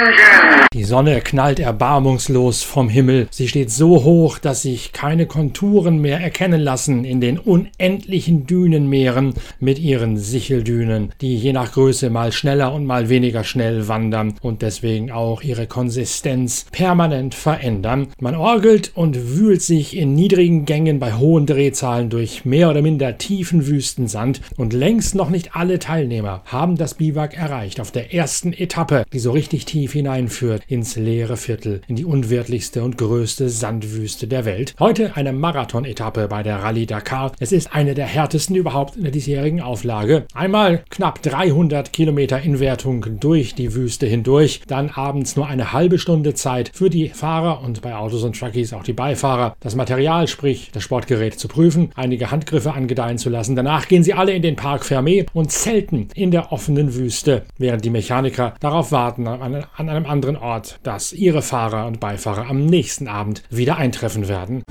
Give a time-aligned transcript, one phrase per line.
[0.00, 0.49] engine.
[0.72, 3.26] Die Sonne knallt erbarmungslos vom Himmel.
[3.32, 9.34] Sie steht so hoch, dass sich keine Konturen mehr erkennen lassen in den unendlichen Dünenmeeren
[9.58, 14.62] mit ihren Sicheldünen, die je nach Größe mal schneller und mal weniger schnell wandern und
[14.62, 18.06] deswegen auch ihre Konsistenz permanent verändern.
[18.20, 23.18] Man orgelt und wühlt sich in niedrigen Gängen bei hohen Drehzahlen durch mehr oder minder
[23.18, 28.52] tiefen Wüstensand und längst noch nicht alle Teilnehmer haben das Biwak erreicht auf der ersten
[28.52, 34.28] Etappe, die so richtig tief hineinführt ins leere Viertel, in die unwirtlichste und größte Sandwüste
[34.28, 34.74] der Welt.
[34.78, 37.32] Heute eine Marathon-Etappe bei der Rallye Dakar.
[37.40, 40.26] Es ist eine der härtesten überhaupt in der diesjährigen Auflage.
[40.32, 46.34] Einmal knapp 300 Kilometer Inwertung durch die Wüste hindurch, dann abends nur eine halbe Stunde
[46.34, 50.70] Zeit für die Fahrer und bei Autos und Truckies auch die Beifahrer, das Material, sprich
[50.72, 53.56] das Sportgerät zu prüfen, einige Handgriffe angedeihen zu lassen.
[53.56, 57.84] Danach gehen sie alle in den Park Fermé und zelten in der offenen Wüste, während
[57.84, 62.48] die Mechaniker darauf warten, an, an einem anderen Ort Ort, dass ihre Fahrer und Beifahrer
[62.48, 64.64] am nächsten Abend wieder eintreffen werden.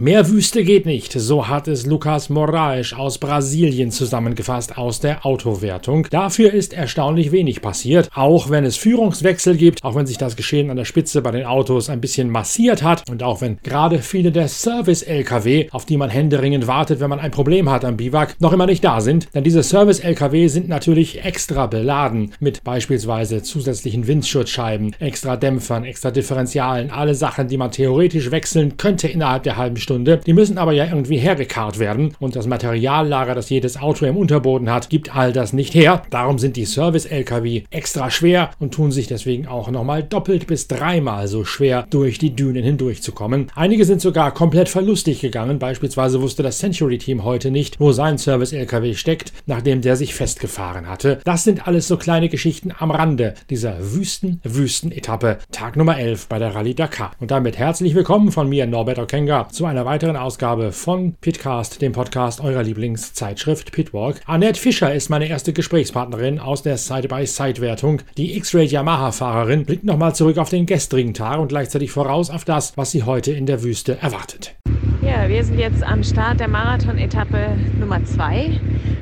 [0.00, 6.06] Mehr Wüste geht nicht, so hat es Lucas Moraes aus Brasilien zusammengefasst aus der Autowertung.
[6.08, 10.70] Dafür ist erstaunlich wenig passiert, auch wenn es Führungswechsel gibt, auch wenn sich das Geschehen
[10.70, 14.30] an der Spitze bei den Autos ein bisschen massiert hat und auch wenn gerade viele
[14.30, 18.52] der Service-LKW, auf die man händeringend wartet, wenn man ein Problem hat am Biwak, noch
[18.52, 19.26] immer nicht da sind.
[19.34, 26.92] Denn diese Service-LKW sind natürlich extra beladen mit beispielsweise zusätzlichen Windschutzscheiben, extra Dämpfern, extra Differentialen,
[26.92, 30.20] alle Sachen, die man theoretisch wechseln könnte innerhalb der halben Stunde Stunde.
[30.26, 34.70] Die müssen aber ja irgendwie hergekarrt werden und das Materiallager, das jedes Auto im Unterboden
[34.70, 36.02] hat, gibt all das nicht her.
[36.10, 41.26] Darum sind die Service-LKW extra schwer und tun sich deswegen auch nochmal doppelt bis dreimal
[41.26, 43.50] so schwer, durch die Dünen hindurchzukommen.
[43.54, 45.58] Einige sind sogar komplett verlustig gegangen.
[45.58, 51.20] Beispielsweise wusste das Century-Team heute nicht, wo sein Service-LKW steckt, nachdem der sich festgefahren hatte.
[51.24, 55.38] Das sind alles so kleine Geschichten am Rande dieser Wüsten-Wüsten-Etappe.
[55.50, 57.12] Tag Nummer 11 bei der Rallye Dakar.
[57.20, 61.80] Und damit herzlich willkommen von mir, Norbert Okenga, zu einer einer weiteren Ausgabe von Pitcast,
[61.80, 64.20] dem Podcast eurer Lieblingszeitschrift Pitwalk.
[64.26, 68.02] Annette Fischer ist meine erste Gesprächspartnerin aus der Side-by-Side-Wertung.
[68.16, 72.76] Die X-Raid Yamaha-Fahrerin blickt nochmal zurück auf den gestrigen Tag und gleichzeitig voraus auf das,
[72.76, 74.56] was sie heute in der Wüste erwartet.
[75.00, 78.58] Ja, wir sind jetzt am Start der Marathon-Etappe Nummer 2,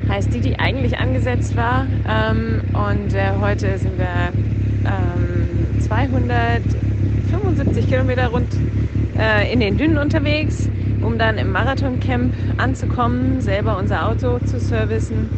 [0.09, 1.87] heißt die, die eigentlich angesetzt war.
[2.07, 4.31] Ähm, und äh, heute sind wir
[4.85, 8.53] ähm, 275 Kilometer rund
[9.19, 10.69] äh, in den Dünen unterwegs,
[11.01, 15.29] um dann im Marathoncamp anzukommen, selber unser Auto zu servicen,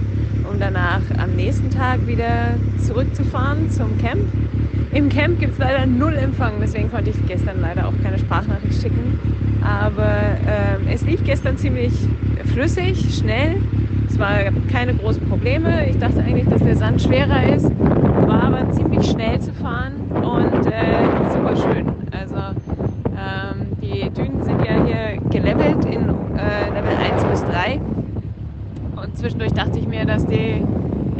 [0.50, 4.22] um danach am nächsten Tag wieder zurückzufahren zum Camp.
[4.92, 8.82] Im Camp gibt es leider null Empfang, deswegen konnte ich gestern leider auch keine Sprachnachricht
[8.82, 9.20] schicken.
[9.62, 11.94] Aber äh, es lief gestern ziemlich
[12.54, 13.58] flüssig, schnell.
[14.10, 14.38] Es war
[14.72, 15.88] keine großen Probleme.
[15.88, 20.66] Ich dachte eigentlich, dass der Sand schwerer ist, war aber ziemlich schnell zu fahren und
[20.66, 21.86] äh, super schön.
[22.12, 22.36] Also
[23.06, 27.80] ähm, die Dünen sind ja hier gelevelt in äh, Level 1 bis 3.
[28.96, 30.64] Und zwischendurch dachte ich mir, dass die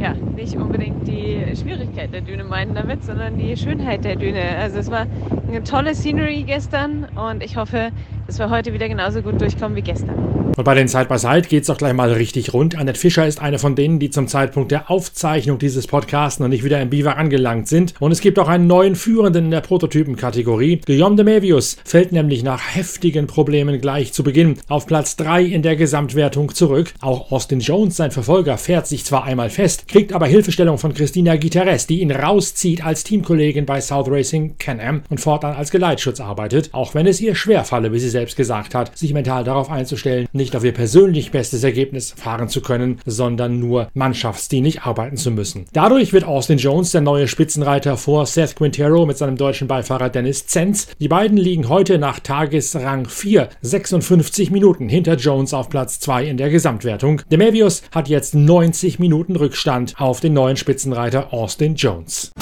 [0.00, 4.56] ja, nicht unbedingt die Schwierigkeit der Düne meinen damit, sondern die Schönheit der Düne.
[4.58, 5.06] Also es war
[5.48, 7.90] eine tolle Scenery gestern und ich hoffe,
[8.26, 10.39] dass wir heute wieder genauso gut durchkommen wie gestern.
[10.60, 12.76] Und bei den Side by Side geht es doch gleich mal richtig rund.
[12.76, 16.64] Annette Fischer ist eine von denen, die zum Zeitpunkt der Aufzeichnung dieses Podcasts noch nicht
[16.64, 17.94] wieder im Biwak angelangt sind.
[17.98, 20.82] Und es gibt auch einen neuen Führenden in der Prototypenkategorie.
[20.84, 25.62] Guillaume de Mevius fällt nämlich nach heftigen Problemen gleich zu Beginn auf Platz 3 in
[25.62, 26.92] der Gesamtwertung zurück.
[27.00, 31.36] Auch Austin Jones, sein Verfolger, fährt sich zwar einmal fest, kriegt aber Hilfestellung von Christina
[31.36, 36.68] Guterres, die ihn rauszieht als Teamkollegin bei South Racing Can-Am und fortan als Geleitschutz arbeitet,
[36.72, 40.49] auch wenn es ihr schwerfalle, wie sie selbst gesagt hat, sich mental darauf einzustellen, nicht
[40.56, 45.66] auf ihr persönlich bestes Ergebnis fahren zu können, sondern nur mannschaftsdienlich arbeiten zu müssen.
[45.72, 50.46] Dadurch wird Austin Jones der neue Spitzenreiter vor Seth Quintero mit seinem deutschen Beifahrer Dennis
[50.46, 50.88] Zenz.
[50.98, 56.36] Die beiden liegen heute nach Tagesrang 4 56 Minuten hinter Jones auf Platz 2 in
[56.36, 57.22] der Gesamtwertung.
[57.30, 62.32] Demavius hat jetzt 90 Minuten Rückstand auf den neuen Spitzenreiter Austin Jones.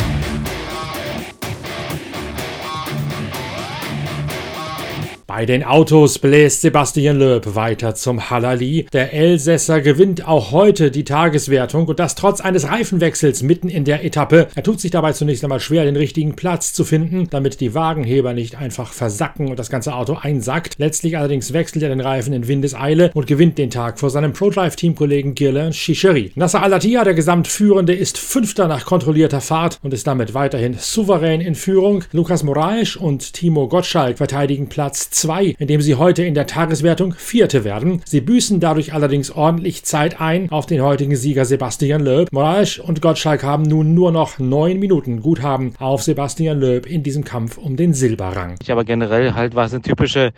[5.30, 8.86] Bei den Autos bläst Sebastian Loeb weiter zum Halali.
[8.94, 14.06] Der Elsässer gewinnt auch heute die Tageswertung und das trotz eines Reifenwechsels mitten in der
[14.06, 14.48] Etappe.
[14.54, 18.32] Er tut sich dabei zunächst einmal schwer, den richtigen Platz zu finden, damit die Wagenheber
[18.32, 20.76] nicht einfach versacken und das ganze Auto einsackt.
[20.78, 25.34] Letztlich allerdings wechselt er den Reifen in Windeseile und gewinnt den Tag vor seinem ProDrive-Teamkollegen
[25.34, 26.32] Guerlain Chichery.
[26.36, 31.54] Nasser Al-Attiyah, der Gesamtführende, ist Fünfter nach kontrollierter Fahrt und ist damit weiterhin souverän in
[31.54, 32.04] Führung.
[32.12, 37.65] Lukas Moraes und Timo Gottschalk verteidigen Platz 2, indem sie heute in der Tageswertung Vierte
[37.65, 38.03] werden.
[38.05, 42.32] Sie büßen dadurch allerdings ordentlich Zeit ein auf den heutigen Sieger Sebastian Loeb.
[42.32, 47.25] Moraes und Gottschalk haben nun nur noch neun Minuten Guthaben auf Sebastian Loeb in diesem
[47.25, 48.55] Kampf um den Silberrang.
[48.62, 50.32] Ich aber generell halt war es eine typische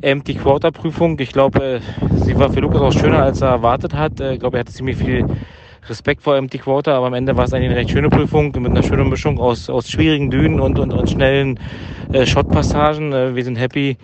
[0.00, 1.18] Empty Quarter Prüfung.
[1.20, 1.80] Ich glaube,
[2.24, 4.20] sie war für Lukas auch schöner, als er erwartet hat.
[4.20, 5.26] Ich glaube, er hatte ziemlich viel
[5.88, 8.70] Respekt vor Empty Quarter, aber am Ende war es eigentlich eine recht schöne Prüfung mit
[8.70, 11.60] einer schönen Mischung aus, aus schwierigen Dünen und, und, und schnellen
[12.12, 13.12] äh, Shot-Passagen.
[13.12, 13.96] Äh, wir sind happy,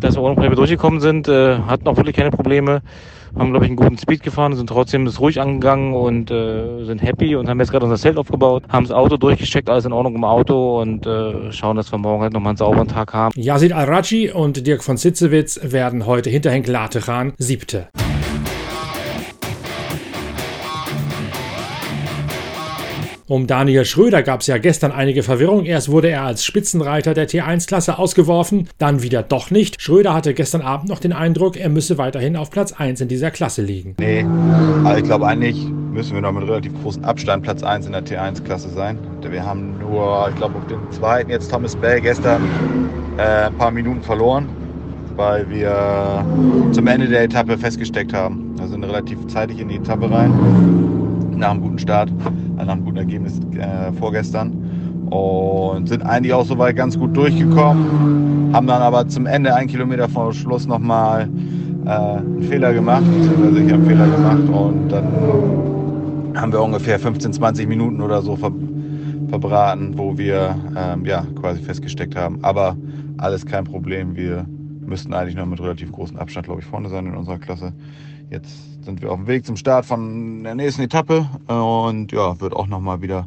[0.00, 2.82] dass wir ohne Probleme durchgekommen sind, äh, hatten auch wirklich keine Probleme,
[3.38, 7.00] haben, glaube ich, einen guten Speed gefahren, sind trotzdem das ruhig angegangen und äh, sind
[7.00, 10.16] happy und haben jetzt gerade unser Zelt aufgebaut, haben das Auto durchgecheckt, alles in Ordnung
[10.16, 13.32] im Auto und äh, schauen, dass wir morgen halt nochmal einen sauberen Tag haben.
[13.36, 17.88] Yazid Al-Raji und Dirk von Sitzewitz werden heute hinter Henk Latechan Siebte.
[23.30, 25.64] Um Daniel Schröder gab es ja gestern einige Verwirrung.
[25.64, 29.80] Erst wurde er als Spitzenreiter der T1-Klasse ausgeworfen, dann wieder doch nicht.
[29.80, 33.30] Schröder hatte gestern Abend noch den Eindruck, er müsse weiterhin auf Platz 1 in dieser
[33.30, 33.94] Klasse liegen.
[34.00, 34.26] Nee,
[34.82, 38.04] also ich glaube eigentlich müssen wir noch mit relativ großem Abstand Platz 1 in der
[38.04, 38.98] T1-Klasse sein.
[39.22, 42.42] Wir haben nur, ich glaube, auf dem zweiten jetzt Thomas Bell gestern
[43.16, 44.48] äh, ein paar Minuten verloren,
[45.14, 46.24] weil wir
[46.72, 48.56] zum Ende der Etappe festgesteckt haben.
[48.58, 50.32] Also sind relativ zeitig in die Etappe rein,
[51.36, 52.10] nach einem guten Start
[52.66, 54.52] nach einem guten Ergebnis äh, vorgestern.
[55.10, 58.50] Und sind eigentlich auch soweit ganz gut durchgekommen.
[58.52, 61.28] Haben dann aber zum Ende, ein Kilometer vor Schluss, nochmal
[61.84, 64.48] äh, einen Fehler gemacht, beziehungsweise ich habe Fehler gemacht.
[64.48, 65.06] Und dann
[66.36, 68.52] haben wir ungefähr 15, 20 Minuten oder so ver
[69.28, 72.40] verbraten, wo wir ähm, ja, quasi festgesteckt haben.
[72.42, 72.76] Aber
[73.18, 74.16] alles kein Problem.
[74.16, 74.44] Wir
[74.90, 77.72] müssten eigentlich noch mit relativ großem Abstand, glaube ich, vorne sein in unserer Klasse.
[78.28, 82.54] Jetzt sind wir auf dem Weg zum Start von der nächsten Etappe und ja, wird
[82.54, 83.26] auch nochmal wieder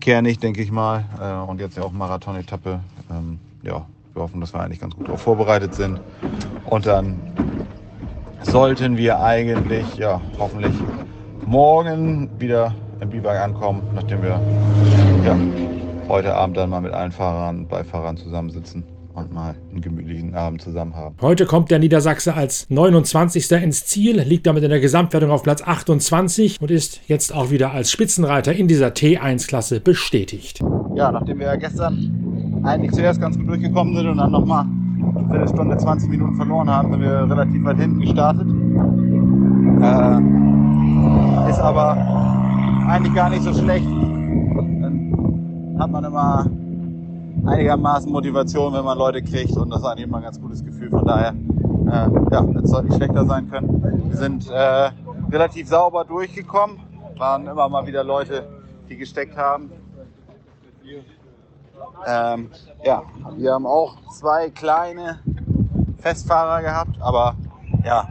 [0.00, 1.04] kernig, denke ich mal.
[1.20, 2.80] Äh, und jetzt ja auch Marathon-Etappe.
[3.10, 6.00] Ähm, ja, wir hoffen, dass wir eigentlich ganz gut darauf vorbereitet sind.
[6.66, 7.18] Und dann
[8.42, 10.74] sollten wir eigentlich, ja, hoffentlich
[11.46, 14.40] morgen wieder im Biberg ankommen, nachdem wir
[15.24, 15.36] ja,
[16.08, 18.84] heute Abend dann mal mit allen Fahrern und Beifahrern zusammensitzen
[19.14, 21.16] und mal einen gemütlichen Abend zusammen haben.
[21.20, 23.50] Heute kommt der Niedersachse als 29.
[23.52, 27.72] ins Ziel, liegt damit in der Gesamtwertung auf Platz 28 und ist jetzt auch wieder
[27.72, 30.60] als Spitzenreiter in dieser T1-Klasse bestätigt.
[30.94, 34.66] Ja, nachdem wir ja gestern eigentlich zuerst ganz gut durchgekommen sind und dann nochmal
[35.30, 38.46] eine Stunde 20 Minuten verloren haben, sind wir relativ weit hinten gestartet.
[39.82, 40.20] Äh,
[41.50, 41.96] ist aber
[42.88, 43.86] eigentlich gar nicht so schlecht.
[43.86, 46.46] Dann hat man immer
[47.46, 50.90] einigermaßen Motivation, wenn man Leute kriegt und das ist eigentlich immer ein ganz gutes Gefühl.
[50.90, 51.34] Von daher,
[51.86, 54.08] äh, ja, es sollte nicht schlechter sein können.
[54.08, 54.90] Wir sind äh,
[55.30, 56.78] relativ sauber durchgekommen,
[57.16, 58.46] waren immer mal wieder Leute,
[58.88, 59.70] die gesteckt haben.
[62.06, 62.50] Ähm,
[62.84, 63.02] ja,
[63.36, 65.20] wir haben auch zwei kleine
[65.98, 67.34] Festfahrer gehabt, aber
[67.84, 68.08] ja,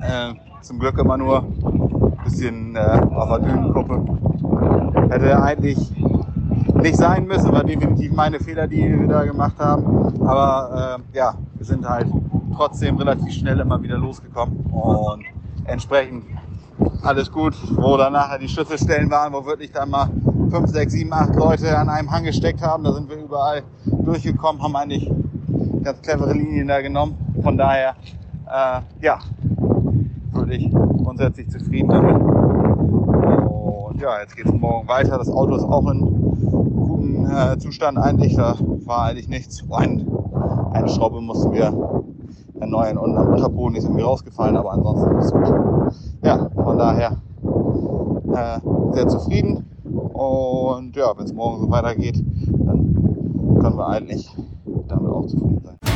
[0.00, 4.04] äh, zum Glück immer nur ein bisschen äh, auf der Dünengruppe.
[5.10, 5.92] Hätte eigentlich
[6.86, 7.52] nicht sein müssen.
[7.52, 10.20] War definitiv meine Fehler, die wir da gemacht haben.
[10.26, 12.06] Aber äh, ja, wir sind halt
[12.54, 15.24] trotzdem relativ schnell immer wieder losgekommen und
[15.64, 16.24] entsprechend
[17.02, 17.54] alles gut.
[17.76, 20.08] Wo dann nachher die Schlüsselstellen waren, wo wirklich dann mal
[20.50, 24.62] fünf, sechs, sieben, acht Leute an einem Hang gesteckt haben, da sind wir überall durchgekommen,
[24.62, 25.10] haben eigentlich
[25.82, 27.16] ganz clevere Linien da genommen.
[27.42, 27.96] Von daher,
[28.46, 29.18] äh, ja,
[30.32, 32.16] würde ich grundsätzlich zufrieden damit.
[32.16, 35.18] Und ja, jetzt geht es morgen weiter.
[35.18, 36.25] Das Auto ist auch in
[37.36, 38.34] äh, Zustand eigentlich.
[38.36, 39.62] Da war eigentlich nichts.
[39.70, 40.06] Ein,
[40.72, 41.72] eine Schraube mussten wir
[42.60, 45.52] erneuern und am Unterboden ist irgendwie rausgefallen, aber ansonsten ist gut.
[46.22, 47.18] Ja, von daher
[48.32, 48.60] äh,
[48.92, 49.64] sehr zufrieden.
[49.84, 54.34] Und ja, wenn es morgen so weitergeht, dann können wir eigentlich
[54.88, 55.95] damit auch zufrieden sein.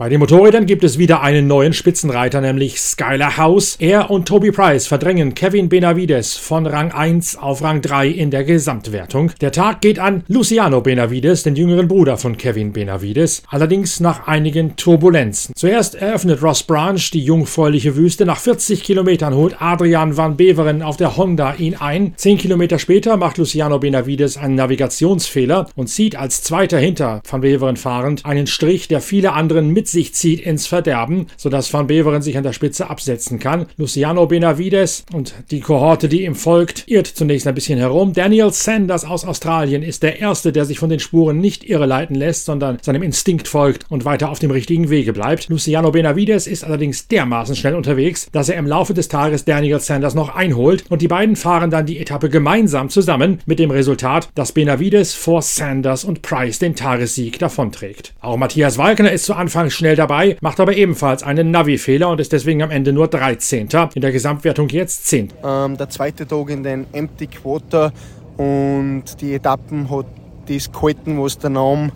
[0.00, 3.76] Bei den Motorrädern gibt es wieder einen neuen Spitzenreiter, nämlich Skylar House.
[3.80, 8.44] Er und Toby Price verdrängen Kevin Benavides von Rang 1 auf Rang 3 in der
[8.44, 9.32] Gesamtwertung.
[9.42, 14.74] Der Tag geht an Luciano Benavides, den jüngeren Bruder von Kevin Benavides, allerdings nach einigen
[14.74, 15.54] Turbulenzen.
[15.54, 18.24] Zuerst eröffnet Ross Branch die jungfräuliche Wüste.
[18.24, 22.14] Nach 40 Kilometern holt Adrian van Beveren auf der Honda ihn ein.
[22.16, 27.76] Zehn Kilometer später macht Luciano Benavides einen Navigationsfehler und zieht als Zweiter hinter van Beveren
[27.76, 32.36] fahrend einen Strich, der viele anderen mit sich zieht ins Verderben, sodass Van Beveren sich
[32.36, 33.66] an der Spitze absetzen kann.
[33.76, 38.12] Luciano Benavides und die Kohorte, die ihm folgt, irrt zunächst ein bisschen herum.
[38.12, 42.44] Daniel Sanders aus Australien ist der Erste, der sich von den Spuren nicht irreleiten lässt,
[42.44, 45.48] sondern seinem Instinkt folgt und weiter auf dem richtigen Wege bleibt.
[45.48, 50.14] Luciano Benavides ist allerdings dermaßen schnell unterwegs, dass er im Laufe des Tages Daniel Sanders
[50.14, 54.52] noch einholt und die beiden fahren dann die Etappe gemeinsam zusammen mit dem Resultat, dass
[54.52, 58.14] Benavides vor Sanders und Price den Tagessieg davonträgt.
[58.20, 62.32] Auch Matthias Walkner ist zu Anfang schnell dabei, macht aber ebenfalls einen Navi-Fehler und ist
[62.32, 63.68] deswegen am Ende nur 13.
[63.94, 65.32] In der Gesamtwertung jetzt 10.
[65.42, 67.92] Ähm, der zweite Tag in den Empty Quarter
[68.36, 70.06] und die Etappen hat
[70.46, 71.92] das gehalten, was der Name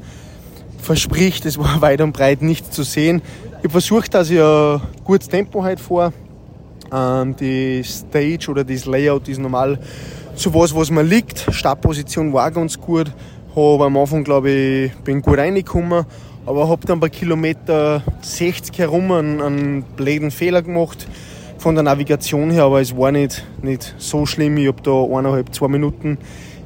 [0.79, 1.45] verspricht.
[1.45, 3.21] Es war weit und breit nicht zu sehen.
[3.59, 6.12] Ich habe versucht, dass ich ein gutes Tempo heute fahre.
[6.91, 9.79] Ähm, die Stage oder das Layout ist normal
[10.35, 11.47] so was, was mir liegt.
[11.50, 13.12] Startposition war ganz gut.
[13.55, 16.05] Habe am Anfang, glaube ich, bin gut reingekommen,
[16.47, 21.07] aber habe dann bei Kilometer 60 herum einen, einen blöden Fehler gemacht
[21.59, 24.57] von der Navigation her, aber es war nicht, nicht so schlimm.
[24.59, 26.19] Ich habe da eineinhalb, zwei Minuten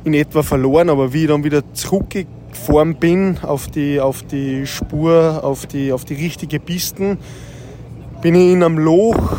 [0.04, 5.40] in etwa verloren, aber wie ich dann wieder zurückgefahren bin auf die, auf die Spur,
[5.44, 7.18] auf die, auf die richtige Pisten,
[8.20, 9.38] bin ich in einem Loch,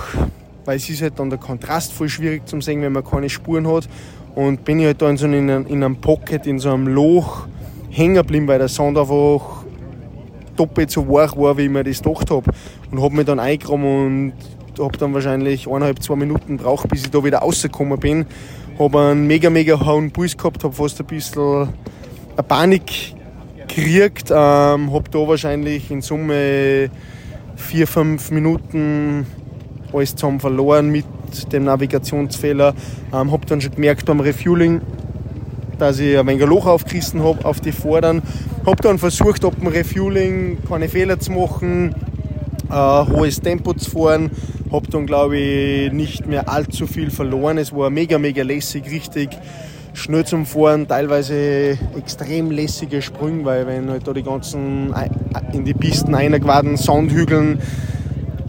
[0.63, 3.67] weil es ist halt dann der Kontrast voll schwierig zu sehen, wenn man keine Spuren
[3.67, 3.89] hat.
[4.35, 7.47] Und bin ich halt da in, so einem, in einem Pocket, in so einem Loch
[7.89, 9.58] hängen geblieben, weil der Sand einfach
[10.59, 12.51] doppelt so weich war, wie ich mir das gedacht habe.
[12.91, 14.33] Und habe mich dann eingegraben und
[14.79, 18.25] habe dann wahrscheinlich eineinhalb, zwei Minuten braucht, bis ich da wieder rausgekommen bin.
[18.77, 21.69] Habe einen mega, mega hohen Puls gehabt, habe fast ein bisschen
[22.35, 23.13] eine Panik
[23.67, 24.29] gekriegt.
[24.31, 26.89] Ähm, habe da wahrscheinlich in Summe
[27.55, 29.25] vier, fünf Minuten
[29.93, 31.05] alles zusammen verloren mit
[31.51, 32.73] dem Navigationsfehler.
[33.13, 34.81] Ähm, habe dann schon gemerkt beim Refueling,
[35.79, 38.21] dass ich ein wenig Loch aufgerissen habe auf die Vordern.
[38.65, 41.95] Habe dann versucht, ab dem Refueling keine Fehler zu machen,
[42.69, 44.31] äh, hohes Tempo zu fahren.
[44.71, 47.57] Habe dann, glaube ich, nicht mehr allzu viel verloren.
[47.57, 49.29] Es war mega, mega lässig, richtig
[49.93, 54.93] schnell zum Fahren, teilweise extrem lässige Sprünge, weil wenn halt da die ganzen
[55.53, 57.59] in die Pisten eingewaden Sandhügeln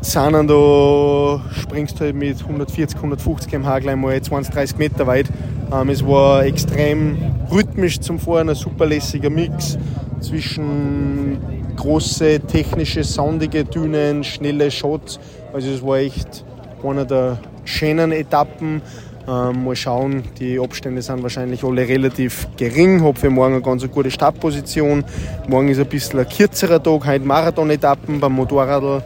[0.02, 5.26] da springst du halt mit 140, 150 km/h gleich mal 20, 30 Meter weit.
[5.73, 7.19] Ähm, es war extrem
[7.50, 9.78] rhythmisch zum Fahren, ein super lässiger Mix
[10.21, 11.38] zwischen
[11.76, 15.21] große, technische, sandige Dünen, schnelle Shots.
[15.52, 16.45] Also es war echt
[16.83, 18.83] eine der schönen Etappen.
[19.28, 23.04] Ähm, mal schauen, die Abstände sind wahrscheinlich alle relativ gering.
[23.04, 25.04] Habe für morgen eine ganz gute Startposition.
[25.47, 28.19] Morgen ist ein bisschen ein kürzerer Tag, heute Marathon-Etappen.
[28.19, 29.02] Beim Motorradl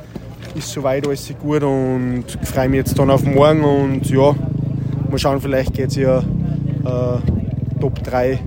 [0.55, 3.65] ist soweit alles gut und freue mich jetzt dann auf morgen.
[3.65, 4.35] Und ja,
[5.11, 8.39] mal schauen, vielleicht geht es ja äh, Top 3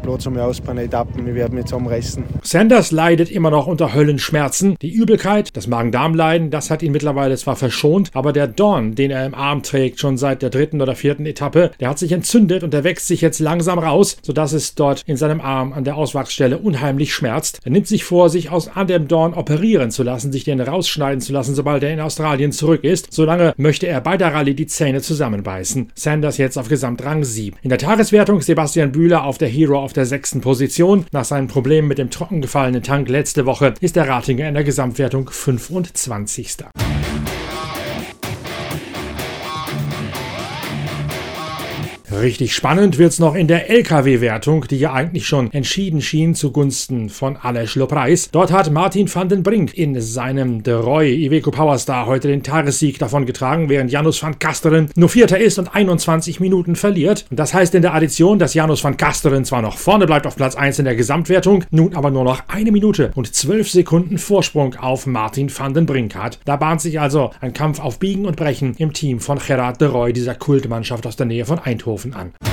[0.00, 1.24] Platz einmal aus bei einer Etappe.
[1.24, 2.24] Wir werden jetzt umreißen.
[2.42, 4.76] Sanders leidet immer noch unter Höllenschmerzen.
[4.82, 9.26] Die Übelkeit, das Magen-Darm-Leiden, das hat ihn mittlerweile zwar verschont, aber der Dorn, den er
[9.26, 12.72] im Arm trägt, schon seit der dritten oder vierten Etappe, der hat sich entzündet und
[12.72, 16.58] der wächst sich jetzt langsam raus, sodass es dort in seinem Arm an der Auswachsstelle
[16.58, 17.60] unheimlich schmerzt.
[17.64, 21.20] Er nimmt sich vor, sich aus an dem Dorn operieren zu lassen, sich den rausschneiden
[21.20, 23.12] zu lassen, sobald er in Australien zurück ist.
[23.12, 25.90] Solange möchte er bei der Rallye die Zähne zusammenbeißen.
[25.94, 27.56] Sanders jetzt auf Gesamtrang 7.
[27.62, 31.04] In der Tageswertung Sebastian Bühler auf der Hero auf der sechsten Position.
[31.10, 35.28] Nach seinen Problemen mit dem trockengefallenen Tank letzte Woche ist der Ratinger in der Gesamtwertung
[35.28, 36.58] 25.
[42.12, 47.36] Richtig spannend wird's noch in der LKW-Wertung, die ja eigentlich schon entschieden schien zugunsten von
[47.36, 48.30] Aleš Lopreis.
[48.32, 52.98] Dort hat Martin van den Brink in seinem De Roy Iveco Powerstar heute den Tagessieg
[52.98, 57.26] davongetragen, während Janus van Kasteren nur Vierter ist und 21 Minuten verliert.
[57.30, 60.56] Das heißt in der Addition, dass Janus van Kasteren zwar noch vorne bleibt auf Platz
[60.56, 65.06] 1 in der Gesamtwertung, nun aber nur noch eine Minute und 12 Sekunden Vorsprung auf
[65.06, 66.40] Martin van den Brink hat.
[66.44, 69.86] Da bahnt sich also ein Kampf auf Biegen und Brechen im Team von Gerard de
[69.86, 72.00] Roy, dieser Kultmannschaft aus der Nähe von Eindhoven.
[72.10, 72.49] Ofen an.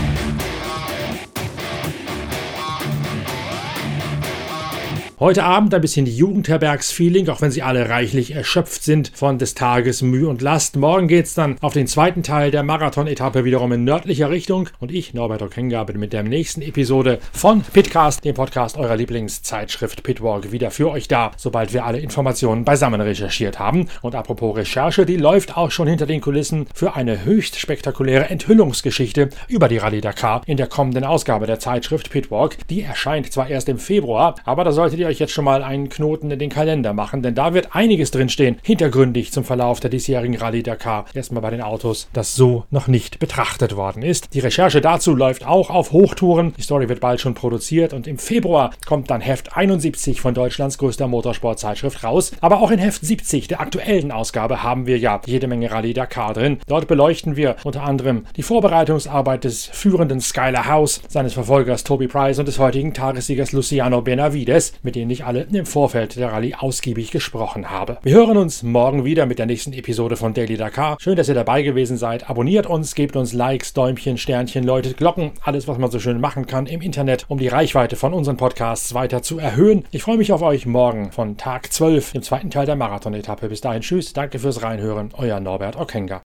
[5.19, 10.03] Heute Abend ein bisschen Jugendherbergsfeeling, auch wenn sie alle reichlich erschöpft sind von des Tages
[10.03, 10.75] Mühe und Last.
[10.75, 14.69] Morgen geht's dann auf den zweiten Teil der Marathon-Etappe wiederum in nördlicher Richtung.
[14.79, 20.03] Und ich, Norbert Okenga, bin mit der nächsten Episode von Pitcast, dem Podcast eurer Lieblingszeitschrift
[20.03, 23.87] Pitwalk, wieder für euch da, sobald wir alle Informationen beisammen recherchiert haben.
[24.03, 29.29] Und apropos Recherche, die läuft auch schon hinter den Kulissen für eine höchst spektakuläre Enthüllungsgeschichte
[29.47, 32.55] über die Rallye Dakar in der kommenden Ausgabe der Zeitschrift Pitwalk.
[32.69, 35.63] Die erscheint zwar erst im Februar, aber da solltet ihr ihr euch jetzt schon mal
[35.63, 39.89] einen Knoten in den Kalender machen, denn da wird einiges drinstehen, hintergründig zum Verlauf der
[39.89, 41.05] diesjährigen Rallye Dakar.
[41.13, 44.33] Erstmal bei den Autos, das so noch nicht betrachtet worden ist.
[44.33, 46.53] Die Recherche dazu läuft auch auf Hochtouren.
[46.57, 50.77] Die Story wird bald schon produziert und im Februar kommt dann Heft 71 von Deutschlands
[50.77, 52.31] größter Motorsportzeitschrift raus.
[52.41, 56.33] Aber auch in Heft 70 der aktuellen Ausgabe haben wir ja jede Menge Rallye Dakar
[56.33, 56.59] drin.
[56.67, 62.39] Dort beleuchten wir unter anderem die Vorbereitungsarbeit des führenden Skyler House, seines Verfolgers Toby Price
[62.39, 67.11] und des heutigen Tagessiegers Luciano Benavides, mit denen ich alle im Vorfeld der Rallye ausgiebig
[67.11, 67.99] gesprochen habe.
[68.01, 70.97] Wir hören uns morgen wieder mit der nächsten Episode von Daily Dakar.
[70.99, 72.29] Schön, dass ihr dabei gewesen seid.
[72.29, 76.47] Abonniert uns, gebt uns Likes, Däumchen, Sternchen, läutet Glocken, alles, was man so schön machen
[76.47, 79.85] kann im Internet, um die Reichweite von unseren Podcasts weiter zu erhöhen.
[79.91, 83.49] Ich freue mich auf euch morgen von Tag 12, dem zweiten Teil der Marathon-Etappe.
[83.49, 86.21] Bis dahin, tschüss, danke fürs Reinhören, euer Norbert Okenga.